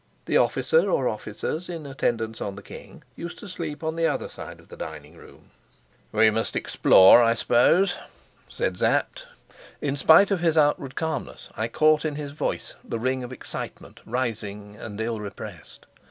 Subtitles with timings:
[0.25, 4.29] The officer or officers in attendance on the king used to sleep on the other
[4.29, 5.51] side of the dining room.
[6.11, 7.97] "We must explore, I suppose,"
[8.49, 9.27] said Sapt.
[9.79, 14.01] In spite of his outward calmness, I caught in his voice the ring of excitement
[14.03, 15.85] rising and ill repressed.